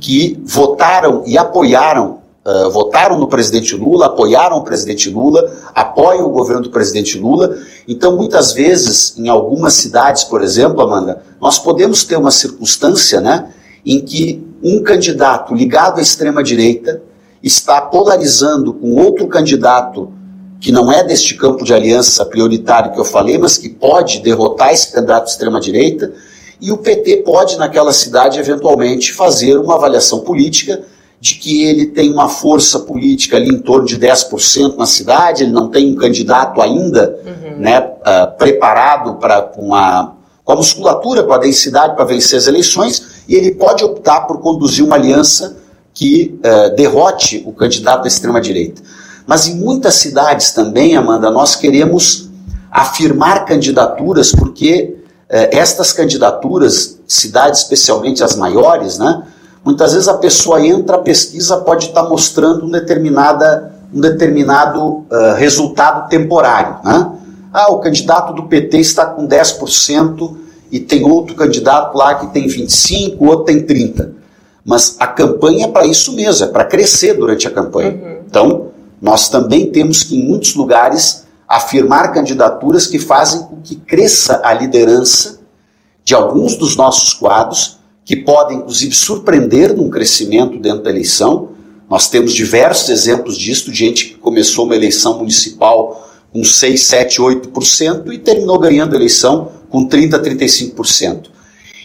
que 0.00 0.40
votaram 0.44 1.22
e 1.26 1.36
apoiaram 1.36 2.18
uh, 2.48 2.70
votaram 2.70 3.18
no 3.18 3.28
presidente 3.28 3.76
Lula, 3.76 4.06
apoiaram 4.06 4.56
o 4.56 4.64
presidente 4.64 5.10
Lula, 5.10 5.52
apoiam 5.74 6.26
o 6.26 6.30
governo 6.30 6.62
do 6.62 6.70
presidente 6.70 7.18
Lula. 7.18 7.58
Então, 7.86 8.16
muitas 8.16 8.52
vezes, 8.52 9.16
em 9.18 9.28
algumas 9.28 9.74
cidades, 9.74 10.24
por 10.24 10.42
exemplo, 10.42 10.80
Amanda, 10.80 11.22
nós 11.40 11.58
podemos 11.58 12.04
ter 12.04 12.16
uma 12.16 12.30
circunstância 12.30 13.20
né, 13.20 13.50
em 13.84 14.00
que 14.00 14.46
um 14.62 14.82
candidato 14.82 15.54
ligado 15.54 15.98
à 15.98 16.02
extrema-direita 16.02 17.02
está 17.42 17.80
polarizando 17.80 18.72
com 18.72 18.94
outro 18.94 19.28
candidato 19.28 20.12
que 20.60 20.72
não 20.72 20.90
é 20.90 21.04
deste 21.04 21.34
campo 21.34 21.64
de 21.64 21.72
aliança 21.72 22.24
prioritário 22.24 22.92
que 22.92 22.98
eu 22.98 23.04
falei, 23.04 23.38
mas 23.38 23.56
que 23.56 23.68
pode 23.68 24.20
derrotar 24.20 24.72
esse 24.72 24.92
candidato 24.92 25.24
de 25.24 25.30
extrema-direita, 25.30 26.12
e 26.60 26.72
o 26.72 26.78
PT 26.78 27.18
pode, 27.18 27.56
naquela 27.56 27.92
cidade, 27.92 28.38
eventualmente 28.38 29.12
fazer 29.12 29.56
uma 29.58 29.74
avaliação 29.74 30.20
política 30.20 30.82
de 31.20 31.34
que 31.34 31.64
ele 31.64 31.86
tem 31.86 32.12
uma 32.12 32.28
força 32.28 32.80
política 32.80 33.36
ali 33.36 33.48
em 33.48 33.58
torno 33.58 33.86
de 33.86 33.98
10% 33.98 34.76
na 34.76 34.86
cidade, 34.86 35.42
ele 35.42 35.52
não 35.52 35.68
tem 35.68 35.92
um 35.92 35.96
candidato 35.96 36.60
ainda 36.60 37.18
uhum. 37.24 37.58
né, 37.58 37.80
uh, 37.80 38.36
preparado 38.36 39.14
para 39.16 39.42
com 39.42 39.74
a, 39.74 40.14
com 40.44 40.52
a 40.52 40.56
musculatura, 40.56 41.24
com 41.24 41.32
a 41.32 41.38
densidade 41.38 41.94
para 41.94 42.04
vencer 42.04 42.38
as 42.38 42.46
eleições, 42.46 43.24
e 43.28 43.34
ele 43.34 43.52
pode 43.52 43.84
optar 43.84 44.22
por 44.22 44.40
conduzir 44.40 44.84
uma 44.84 44.96
aliança 44.96 45.56
que 45.92 46.38
uh, 46.38 46.74
derrote 46.76 47.42
o 47.44 47.52
candidato 47.52 48.02
da 48.02 48.08
extrema-direita. 48.08 48.80
Mas 49.28 49.46
em 49.46 49.54
muitas 49.54 49.94
cidades 49.94 50.50
também, 50.50 50.96
Amanda, 50.96 51.30
nós 51.30 51.54
queremos 51.54 52.28
afirmar 52.68 53.44
candidaturas, 53.44 54.32
porque 54.32 54.96
uh, 55.30 55.48
estas 55.52 55.92
candidaturas, 55.92 56.98
cidades 57.06 57.60
especialmente 57.60 58.24
as 58.24 58.34
maiores, 58.34 58.98
né, 58.98 59.22
Muitas 59.68 59.92
vezes 59.92 60.08
a 60.08 60.14
pessoa 60.14 60.64
entra, 60.64 60.96
a 60.96 61.00
pesquisa 61.00 61.58
pode 61.58 61.88
estar 61.88 62.04
mostrando 62.04 62.64
um, 62.64 62.70
determinada, 62.70 63.70
um 63.92 64.00
determinado 64.00 64.80
uh, 64.80 65.34
resultado 65.36 66.08
temporário. 66.08 66.76
Né? 66.82 67.12
Ah, 67.52 67.70
o 67.70 67.78
candidato 67.78 68.32
do 68.32 68.44
PT 68.44 68.78
está 68.78 69.04
com 69.04 69.26
10% 69.28 70.36
e 70.70 70.80
tem 70.80 71.04
outro 71.04 71.34
candidato 71.34 71.96
lá 71.98 72.14
que 72.14 72.28
tem 72.28 72.46
25%, 72.46 73.16
outro 73.20 73.44
tem 73.44 73.60
30%. 73.62 74.08
Mas 74.64 74.96
a 74.98 75.06
campanha 75.06 75.66
é 75.66 75.68
para 75.68 75.86
isso 75.86 76.14
mesmo, 76.14 76.46
é 76.46 76.48
para 76.48 76.64
crescer 76.64 77.14
durante 77.14 77.46
a 77.46 77.50
campanha. 77.50 77.90
Uhum. 77.90 78.18
Então, 78.26 78.67
nós 79.00 79.28
também 79.28 79.70
temos 79.70 80.02
que, 80.02 80.16
em 80.16 80.26
muitos 80.26 80.54
lugares, 80.54 81.26
afirmar 81.46 82.12
candidaturas 82.12 82.86
que 82.86 82.98
fazem 82.98 83.42
com 83.42 83.60
que 83.62 83.76
cresça 83.76 84.40
a 84.44 84.52
liderança 84.52 85.40
de 86.04 86.14
alguns 86.14 86.56
dos 86.56 86.76
nossos 86.76 87.14
quadros 87.14 87.78
que 88.04 88.16
podem, 88.16 88.58
inclusive, 88.58 88.94
surpreender 88.94 89.76
num 89.76 89.90
crescimento 89.90 90.58
dentro 90.58 90.82
da 90.82 90.90
eleição. 90.90 91.50
Nós 91.88 92.08
temos 92.08 92.32
diversos 92.32 92.88
exemplos 92.88 93.36
disso, 93.36 93.70
de 93.70 93.76
gente 93.76 94.06
que 94.06 94.14
começou 94.14 94.64
uma 94.64 94.74
eleição 94.74 95.18
municipal 95.18 96.08
com 96.32 96.44
6, 96.44 96.82
7, 96.82 97.20
8% 97.20 98.12
e 98.12 98.18
terminou 98.18 98.58
ganhando 98.58 98.94
a 98.94 98.96
eleição 98.96 99.52
com 99.68 99.84
30, 99.84 100.18
35%. 100.22 101.26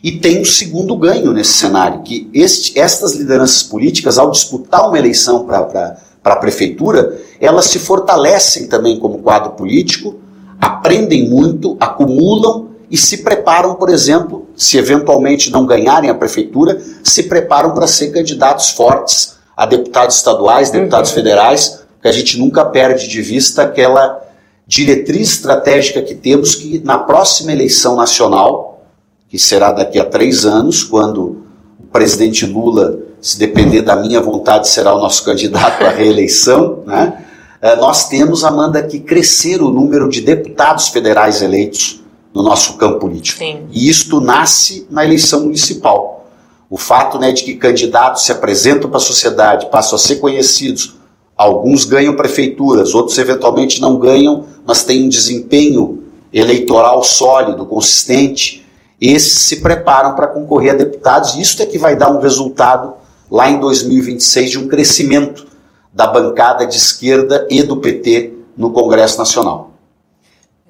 E 0.04 0.14
tem 0.14 0.42
um 0.42 0.46
segundo 0.46 0.98
ganho 0.98 1.32
nesse 1.32 1.54
cenário, 1.54 2.04
que 2.04 2.30
este, 2.34 2.78
estas 2.78 3.14
lideranças 3.16 3.64
políticas, 3.64 4.18
ao 4.18 4.32
disputar 4.32 4.88
uma 4.88 5.00
eleição 5.00 5.46
para 5.46 5.98
a 6.24 6.36
prefeitura, 6.38 7.20
elas 7.40 7.66
se 7.66 7.80
fortalecem 7.80 8.68
também 8.68 8.98
como 8.98 9.20
quadro 9.20 9.52
político, 9.52 10.16
aprendem 10.60 11.30
muito, 11.30 11.76
acumulam 11.80 12.70
e 12.90 12.96
se 12.96 13.18
preparam, 13.24 13.76
por 13.76 13.90
exemplo, 13.90 14.48
se 14.56 14.78
eventualmente 14.78 15.52
não 15.52 15.66
ganharem 15.66 16.10
a 16.10 16.16
prefeitura, 16.16 16.82
se 17.04 17.24
preparam 17.24 17.74
para 17.74 17.88
ser 17.88 18.12
candidatos 18.12 18.70
fortes 18.70 19.36
a 19.58 19.66
deputados 19.66 20.16
estaduais, 20.16 20.72
deputados 20.72 21.10
uhum. 21.10 21.16
federais, 21.16 21.84
que 22.02 22.08
a 22.08 22.12
gente 22.12 22.40
nunca 22.40 22.66
perde 22.66 23.08
de 23.08 23.22
vista 23.22 23.64
aquela 23.64 24.22
diretriz 24.66 25.34
estratégica 25.34 26.02
que 26.02 26.16
temos 26.16 26.56
que 26.56 26.80
na 26.84 26.98
próxima 26.98 27.52
eleição 27.52 27.96
nacional, 27.96 28.86
que 29.30 29.38
será 29.38 29.72
daqui 29.72 30.00
a 30.00 30.06
três 30.06 30.46
anos, 30.46 30.84
quando 30.84 31.44
o 31.80 31.88
presidente 31.92 32.46
Lula, 32.46 33.00
se 33.24 33.40
depender 33.40 33.82
da 33.82 33.96
minha 33.96 34.20
vontade, 34.20 34.68
será 34.68 34.94
o 34.94 35.00
nosso 35.00 35.24
candidato 35.24 35.82
à 35.86 35.90
reeleição, 35.90 36.84
né? 36.86 37.24
Eh, 37.62 37.76
nós 37.78 38.10
temos, 38.10 38.44
Amanda, 38.44 38.84
que 38.84 39.00
crescer 39.00 39.62
o 39.62 39.70
número 39.72 40.10
de 40.10 40.20
deputados 40.20 40.90
federais 40.90 41.42
eleitos 41.42 42.02
no 42.34 42.44
nosso 42.44 42.74
campo 42.74 43.00
político. 43.00 43.40
Sim. 43.40 43.62
E 43.72 43.88
isto 43.88 44.20
nasce 44.20 44.86
na 44.92 45.06
eleição 45.06 45.46
municipal. 45.46 46.28
O 46.70 46.78
fato 46.78 47.18
né, 47.18 47.32
de 47.32 47.44
que 47.44 47.56
candidatos 47.56 48.26
se 48.26 48.32
apresentam 48.34 48.90
para 48.90 48.98
a 48.98 49.02
sociedade, 49.02 49.68
passam 49.68 49.96
a 49.96 50.00
ser 50.00 50.18
conhecidos, 50.18 50.96
alguns 51.38 51.86
ganham 51.86 52.18
prefeituras, 52.18 52.94
outros 52.94 53.18
eventualmente 53.18 53.80
não 53.80 53.98
ganham, 53.98 54.44
mas 54.66 54.84
têm 54.84 55.06
um 55.06 55.10
desempenho 55.10 56.04
eleitoral 56.34 57.02
sólido, 57.04 57.66
consistente, 57.66 58.66
esses 59.00 59.40
se 59.44 59.62
preparam 59.62 60.14
para 60.14 60.28
concorrer 60.28 60.74
a 60.74 60.78
deputados, 60.78 61.36
e 61.36 61.42
isso 61.42 61.62
é 61.62 61.66
que 61.66 61.78
vai 61.78 61.96
dar 61.96 62.12
um 62.12 62.20
resultado 62.20 62.96
lá 63.34 63.50
em 63.50 63.60
2026 63.60 64.52
de 64.52 64.60
um 64.60 64.68
crescimento 64.68 65.48
da 65.92 66.06
bancada 66.06 66.68
de 66.68 66.78
esquerda 66.78 67.48
e 67.50 67.64
do 67.64 67.78
PT 67.78 68.32
no 68.56 68.70
Congresso 68.70 69.18
Nacional. 69.18 69.73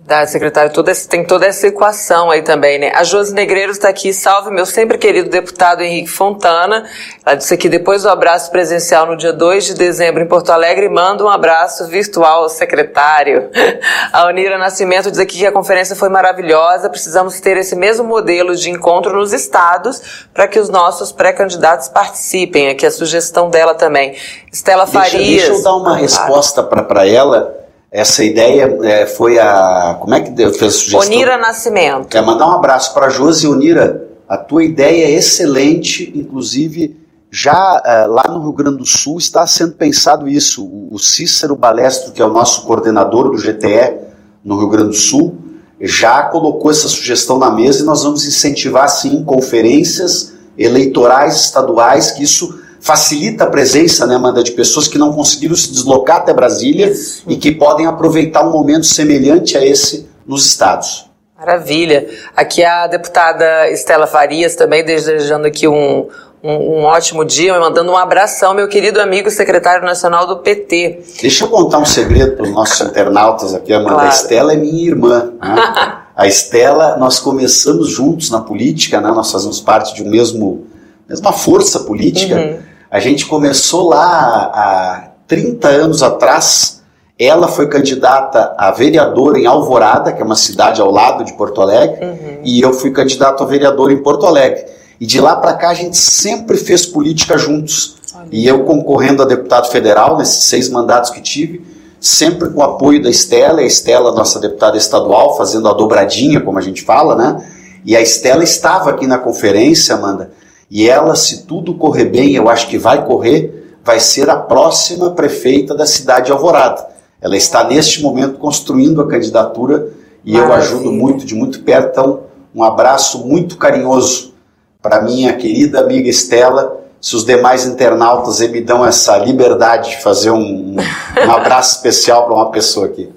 Verdade, 0.06 0.32
secretário, 0.32 0.74
toda 0.74 0.92
tem 1.10 1.24
toda 1.24 1.46
essa 1.46 1.66
equação 1.66 2.30
aí 2.30 2.42
também, 2.42 2.78
né? 2.78 2.92
A 2.94 3.06
Josi 3.06 3.34
Negreiro 3.34 3.72
está 3.72 3.88
aqui, 3.88 4.12
salve 4.14 4.52
meu 4.52 4.66
sempre 4.66 4.98
querido 4.98 5.30
deputado 5.30 5.82
Henrique 5.82 6.10
Fontana. 6.10 6.84
Ela 7.26 7.36
disse 7.36 7.54
aqui, 7.54 7.70
depois 7.70 8.04
do 8.04 8.10
abraço 8.10 8.52
presencial 8.52 9.06
no 9.06 9.16
dia 9.16 9.32
2 9.32 9.64
de 9.64 9.74
dezembro 9.76 10.22
em 10.22 10.28
Porto 10.28 10.52
Alegre, 10.52 10.90
manda 10.90 11.24
um 11.24 11.30
abraço 11.30 11.88
virtual 11.88 12.44
ao 12.44 12.50
secretário. 12.50 13.50
A 14.12 14.26
Onira 14.26 14.58
Nascimento 14.58 15.10
diz 15.10 15.22
aqui 15.22 15.38
que 15.38 15.46
a 15.46 15.54
conferência 15.54 15.96
foi 15.96 16.10
maravilhosa, 16.10 16.90
precisamos 16.90 17.40
ter 17.40 17.56
esse 17.56 17.74
mesmo 17.74 18.06
modelo 18.06 18.58
de 18.58 18.70
encontro 18.70 19.16
nos 19.16 19.32
estados 19.32 20.28
para 20.34 20.50
que 20.50 20.60
os 20.60 20.68
nossos 20.68 21.14
pré-candidatos 21.14 21.88
participem. 21.88 22.68
Aqui 22.68 22.86
a 22.86 22.92
sugestão 22.92 23.50
dela 23.50 23.74
também. 23.74 24.18
Estela 24.52 24.84
Deixa, 24.84 25.00
Farias. 25.00 25.44
deixa 25.44 25.52
eu 25.54 25.64
dar 25.64 25.76
uma 25.78 25.96
resposta 25.96 26.62
para 26.62 27.08
ela. 27.08 27.63
Essa 27.94 28.24
ideia 28.24 28.76
é, 28.82 29.06
foi 29.06 29.38
a. 29.38 29.96
Como 30.02 30.16
é 30.16 30.20
que 30.20 30.32
deu, 30.32 30.52
fez 30.52 30.74
a 30.74 30.78
sugestão? 30.80 31.00
Onira 31.02 31.38
Nascimento. 31.38 32.18
É 32.18 32.22
mandar 32.22 32.48
um 32.48 32.54
abraço 32.54 32.92
para 32.92 33.06
a 33.06 33.10
Josi 33.10 33.48
Onira. 33.48 34.08
A 34.28 34.36
tua 34.36 34.64
ideia 34.64 35.06
é 35.06 35.12
excelente, 35.12 36.12
inclusive 36.16 37.00
já 37.30 37.54
uh, 37.54 38.12
lá 38.12 38.24
no 38.30 38.42
Rio 38.42 38.52
Grande 38.52 38.78
do 38.78 38.86
Sul 38.86 39.20
está 39.20 39.46
sendo 39.46 39.74
pensado 39.74 40.28
isso. 40.28 40.66
O, 40.66 40.96
o 40.96 40.98
Cícero 40.98 41.56
Balestro, 41.56 42.12
que 42.12 42.20
é 42.20 42.26
o 42.26 42.34
nosso 42.34 42.66
coordenador 42.66 43.30
do 43.30 43.38
GTE 43.38 44.00
no 44.44 44.58
Rio 44.58 44.70
Grande 44.70 44.90
do 44.90 44.96
Sul, 44.96 45.38
já 45.80 46.24
colocou 46.24 46.72
essa 46.72 46.88
sugestão 46.88 47.38
na 47.38 47.52
mesa 47.52 47.84
e 47.84 47.86
nós 47.86 48.02
vamos 48.02 48.26
incentivar 48.26 48.90
sim 48.90 49.24
conferências 49.24 50.34
eleitorais 50.58 51.36
estaduais, 51.36 52.10
que 52.10 52.24
isso 52.24 52.60
facilita 52.84 53.46
a 53.46 53.48
presença, 53.48 54.06
né, 54.06 54.16
Amanda, 54.16 54.44
de 54.44 54.52
pessoas 54.52 54.90
que 54.90 54.98
não 54.98 55.14
conseguiram 55.14 55.56
se 55.56 55.72
deslocar 55.72 56.18
até 56.18 56.34
Brasília 56.34 56.90
Isso. 56.90 57.24
e 57.26 57.38
que 57.38 57.50
podem 57.54 57.88
aproveitar 57.88 58.46
um 58.46 58.52
momento 58.52 58.86
semelhante 58.86 59.58
a 59.58 59.66
esse 59.66 60.10
nos 60.28 60.46
estados. 60.46 61.10
Maravilha. 61.40 62.10
Aqui 62.36 62.64
a 62.64 62.86
deputada 62.88 63.70
Estela 63.70 64.06
Farias 64.06 64.56
também 64.56 64.84
desejando 64.84 65.48
aqui 65.48 65.66
um, 65.66 66.10
um, 66.44 66.52
um, 66.52 66.84
ótimo 66.84 67.24
dia, 67.24 67.58
mandando 67.58 67.90
um 67.90 67.96
abração, 67.96 68.54
meu 68.54 68.68
querido 68.68 69.00
amigo 69.00 69.32
secretário 69.32 69.86
nacional 69.86 70.28
do 70.28 70.40
PT. 70.40 71.04
Deixa 71.22 71.46
eu 71.46 71.48
contar 71.48 71.80
um 71.80 71.86
segredo 71.86 72.36
para 72.36 72.44
os 72.44 72.52
nossos 72.52 72.82
internautas 72.86 73.54
aqui, 73.54 73.72
Amanda. 73.72 73.94
Claro. 73.94 74.10
A 74.10 74.14
Estela 74.14 74.54
é 74.54 74.58
minha 74.58 74.86
irmã. 74.86 75.32
Né? 75.42 75.56
a 76.14 76.28
Estela, 76.28 76.98
nós 76.98 77.18
começamos 77.22 77.88
juntos 77.88 78.30
na 78.30 78.42
política, 78.42 79.00
né? 79.00 79.10
nós 79.10 79.32
fazemos 79.32 79.62
parte 79.62 79.96
de 79.96 80.04
um 80.04 80.10
mesmo 80.10 80.68
mesma 81.08 81.32
força 81.32 81.80
política. 81.82 82.36
Uhum. 82.36 82.73
A 82.94 83.00
gente 83.00 83.26
começou 83.26 83.90
lá 83.90 84.52
há 84.54 85.08
30 85.28 85.68
anos 85.68 86.04
atrás. 86.04 86.84
Ela 87.18 87.48
foi 87.48 87.68
candidata 87.68 88.54
a 88.56 88.70
vereadora 88.70 89.40
em 89.40 89.48
Alvorada, 89.48 90.12
que 90.12 90.22
é 90.22 90.24
uma 90.24 90.36
cidade 90.36 90.80
ao 90.80 90.92
lado 90.92 91.24
de 91.24 91.34
Porto 91.34 91.60
Alegre, 91.60 92.06
uhum. 92.06 92.38
e 92.44 92.62
eu 92.62 92.72
fui 92.72 92.92
candidato 92.92 93.42
a 93.44 93.48
vereador 93.48 93.92
em 93.92 93.98
Porto 93.98 94.28
Alegre. 94.28 94.66
E 95.02 95.08
de 95.08 95.20
lá 95.20 95.36
para 95.36 95.56
cá 95.56 95.70
a 95.70 95.74
gente 95.74 95.98
sempre 95.98 96.56
fez 96.56 96.86
política 96.86 97.36
juntos. 97.36 97.96
E 98.32 98.46
eu 98.46 98.64
concorrendo 98.64 99.24
a 99.24 99.26
deputado 99.26 99.72
federal 99.72 100.16
nesses 100.16 100.44
seis 100.44 100.70
mandatos 100.70 101.10
que 101.10 101.20
tive, 101.20 101.66
sempre 102.00 102.52
com 102.52 102.60
o 102.60 102.64
apoio 102.64 103.02
da 103.02 103.10
Estela, 103.10 103.62
a 103.62 103.66
Estela, 103.66 104.12
nossa 104.12 104.40
deputada 104.40 104.78
estadual, 104.78 105.36
fazendo 105.36 105.68
a 105.68 105.74
dobradinha, 105.74 106.42
como 106.42 106.60
a 106.60 106.62
gente 106.62 106.84
fala, 106.84 107.16
né? 107.16 107.44
E 107.84 107.98
a 107.98 108.02
Estela 108.02 108.44
estava 108.44 108.92
aqui 108.92 109.08
na 109.08 109.18
conferência, 109.18 109.96
Amanda, 109.96 110.30
e 110.74 110.90
ela, 110.90 111.16
se 111.16 111.44
tudo 111.44 111.76
correr 111.76 112.06
bem, 112.06 112.34
eu 112.34 112.50
acho 112.50 112.68
que 112.68 112.80
vai 112.80 113.06
correr, 113.06 113.78
vai 113.84 114.00
ser 114.00 114.28
a 114.28 114.38
próxima 114.38 115.12
prefeita 115.12 115.76
da 115.76 115.86
cidade 115.86 116.26
de 116.26 116.32
Alvorada. 116.32 116.88
Ela 117.22 117.38
está 117.38 117.64
neste 117.64 118.02
momento 118.02 118.40
construindo 118.40 119.00
a 119.00 119.08
candidatura 119.08 119.90
e 120.26 120.34
Maravilha. 120.34 120.52
eu 120.52 120.58
ajudo 120.58 120.92
muito, 120.92 121.26
de 121.28 121.36
muito 121.36 121.62
perto. 121.62 121.92
Então, 121.92 122.22
um 122.56 122.64
abraço 122.64 123.20
muito 123.20 123.56
carinhoso 123.56 124.34
para 124.82 125.04
minha 125.04 125.32
querida 125.36 125.80
amiga 125.80 126.10
Estela 126.10 126.83
se 127.04 127.18
os 127.18 127.26
demais 127.26 127.66
internautas 127.66 128.40
me 128.40 128.62
dão 128.62 128.86
essa 128.86 129.18
liberdade 129.18 129.90
de 129.90 130.02
fazer 130.02 130.32
um, 130.32 130.74
um 131.22 131.32
abraço 131.34 131.76
especial 131.76 132.24
para 132.24 132.34
uma 132.34 132.50
pessoa 132.50 132.86
aqui. 132.86 133.12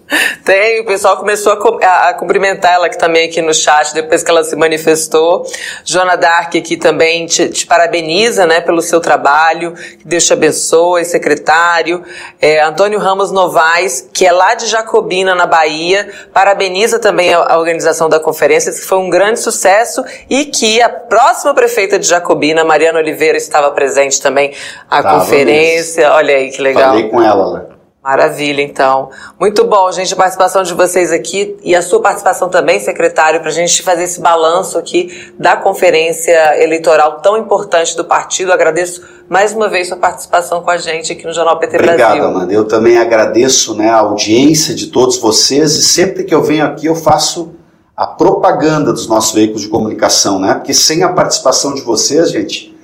Tem, 0.44 0.80
o 0.80 0.86
pessoal 0.86 1.16
começou 1.16 1.52
a, 1.82 2.08
a, 2.08 2.14
cumprimentar 2.14 2.74
ela 2.74 2.88
também 2.90 3.28
aqui 3.28 3.40
no 3.40 3.54
chat, 3.54 3.94
depois 3.94 4.24
que 4.24 4.30
ela 4.30 4.42
se 4.42 4.56
manifestou. 4.56 5.44
Joana 5.84 6.16
Dark 6.16 6.54
aqui 6.56 6.76
também 6.76 7.26
te, 7.26 7.48
te 7.48 7.64
parabeniza 7.64 8.44
né, 8.44 8.60
pelo 8.60 8.82
seu 8.82 9.00
trabalho, 9.00 9.72
que 9.72 10.06
Deus 10.06 10.24
te 10.24 10.32
abençoe, 10.32 11.04
secretário. 11.04 12.02
É, 12.40 12.62
Antônio 12.62 12.98
Ramos 12.98 13.30
Novaes, 13.30 14.08
que 14.12 14.26
é 14.26 14.32
lá 14.32 14.54
de 14.54 14.66
Jacobina, 14.66 15.32
na 15.32 15.46
Bahia, 15.46 16.08
parabeniza 16.32 16.98
também 16.98 17.32
a, 17.32 17.38
a 17.38 17.58
organização 17.58 18.08
da 18.08 18.18
conferência, 18.18 18.72
que 18.72 18.80
foi 18.80 18.98
um 18.98 19.10
grande 19.10 19.38
sucesso 19.38 20.04
e 20.28 20.46
que 20.46 20.82
a 20.82 20.88
próxima 20.88 21.54
prefeita 21.54 22.00
de 22.00 22.06
Jacobina, 22.06 22.64
Mariana 22.64 22.98
Oliveira, 22.98 23.36
estava 23.36 23.75
presente 23.76 24.20
também 24.20 24.52
a 24.90 25.00
Tava 25.00 25.20
conferência. 25.20 26.02
Mesmo. 26.02 26.16
Olha 26.16 26.34
aí 26.34 26.50
que 26.50 26.60
legal. 26.60 26.88
Falei 26.90 27.08
com 27.08 27.22
ela, 27.22 27.52
né? 27.52 27.76
Maravilha, 28.06 28.62
então. 28.62 29.10
Muito 29.38 29.64
bom, 29.64 29.90
gente, 29.90 30.14
a 30.14 30.16
participação 30.16 30.62
de 30.62 30.72
vocês 30.72 31.10
aqui 31.10 31.56
e 31.64 31.74
a 31.74 31.82
sua 31.82 32.00
participação 32.00 32.48
também, 32.48 32.78
secretário, 32.78 33.40
para 33.40 33.48
a 33.48 33.52
gente 33.52 33.82
fazer 33.82 34.04
esse 34.04 34.20
balanço 34.20 34.78
aqui 34.78 35.32
da 35.36 35.56
conferência 35.56 36.62
eleitoral 36.62 37.20
tão 37.20 37.36
importante 37.36 37.96
do 37.96 38.04
partido. 38.04 38.52
Agradeço 38.52 39.02
mais 39.28 39.52
uma 39.52 39.68
vez 39.68 39.88
sua 39.88 39.96
participação 39.96 40.62
com 40.62 40.70
a 40.70 40.76
gente 40.76 41.12
aqui 41.12 41.26
no 41.26 41.32
Jornal 41.32 41.58
PT 41.58 41.78
Obrigado, 41.78 41.96
Brasil. 41.96 42.14
Obrigado, 42.14 42.36
Amanda. 42.36 42.52
Eu 42.52 42.64
também 42.64 42.96
agradeço 42.96 43.74
né, 43.74 43.90
a 43.90 43.96
audiência 43.96 44.72
de 44.72 44.86
todos 44.86 45.16
vocês 45.16 45.72
e 45.72 45.82
sempre 45.82 46.22
que 46.22 46.32
eu 46.32 46.44
venho 46.44 46.64
aqui 46.64 46.86
eu 46.86 46.94
faço 46.94 47.56
a 47.96 48.06
propaganda 48.06 48.92
dos 48.92 49.08
nossos 49.08 49.34
veículos 49.34 49.62
de 49.62 49.68
comunicação, 49.68 50.38
né? 50.38 50.54
Porque 50.54 50.72
sem 50.72 51.02
a 51.02 51.08
participação 51.08 51.74
de 51.74 51.80
vocês, 51.80 52.30
gente, 52.30 52.75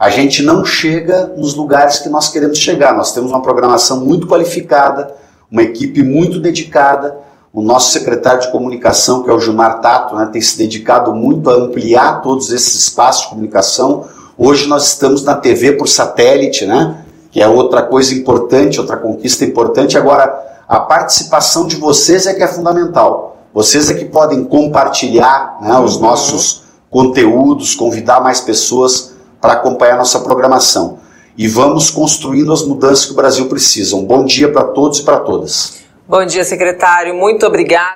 a 0.00 0.08
gente 0.08 0.42
não 0.42 0.64
chega 0.64 1.30
nos 1.36 1.54
lugares 1.54 1.98
que 1.98 2.08
nós 2.08 2.30
queremos 2.30 2.56
chegar. 2.56 2.96
Nós 2.96 3.12
temos 3.12 3.30
uma 3.30 3.42
programação 3.42 4.00
muito 4.00 4.26
qualificada, 4.26 5.14
uma 5.52 5.62
equipe 5.62 6.02
muito 6.02 6.40
dedicada. 6.40 7.18
O 7.52 7.60
nosso 7.60 7.92
secretário 7.92 8.40
de 8.40 8.50
comunicação, 8.50 9.22
que 9.22 9.28
é 9.28 9.32
o 9.32 9.38
Gilmar 9.38 9.82
Tato, 9.82 10.16
né, 10.16 10.30
tem 10.32 10.40
se 10.40 10.56
dedicado 10.56 11.14
muito 11.14 11.50
a 11.50 11.52
ampliar 11.52 12.22
todos 12.22 12.50
esses 12.50 12.76
espaços 12.76 13.24
de 13.24 13.28
comunicação. 13.28 14.06
Hoje 14.38 14.66
nós 14.66 14.86
estamos 14.86 15.22
na 15.22 15.34
TV 15.34 15.72
por 15.72 15.86
satélite, 15.86 16.64
né, 16.64 17.04
que 17.30 17.42
é 17.42 17.46
outra 17.46 17.82
coisa 17.82 18.14
importante, 18.14 18.80
outra 18.80 18.96
conquista 18.96 19.44
importante. 19.44 19.98
Agora, 19.98 20.34
a 20.66 20.80
participação 20.80 21.66
de 21.66 21.76
vocês 21.76 22.26
é 22.26 22.32
que 22.32 22.42
é 22.42 22.48
fundamental. 22.48 23.36
Vocês 23.52 23.90
é 23.90 23.94
que 23.94 24.06
podem 24.06 24.44
compartilhar 24.44 25.58
né, 25.60 25.78
os 25.78 26.00
nossos 26.00 26.62
conteúdos, 26.88 27.74
convidar 27.74 28.20
mais 28.20 28.40
pessoas 28.40 29.09
para 29.40 29.54
acompanhar 29.54 29.96
nossa 29.96 30.20
programação. 30.20 30.98
E 31.36 31.48
vamos 31.48 31.90
construindo 31.90 32.52
as 32.52 32.62
mudanças 32.62 33.06
que 33.06 33.12
o 33.12 33.16
Brasil 33.16 33.48
precisa. 33.48 33.96
Um 33.96 34.04
bom 34.04 34.24
dia 34.24 34.52
para 34.52 34.64
todos 34.64 34.98
e 34.98 35.02
para 35.02 35.18
todas. 35.20 35.80
Bom 36.06 36.24
dia, 36.26 36.44
secretário. 36.44 37.14
Muito 37.14 37.46
obrigado. 37.46 37.88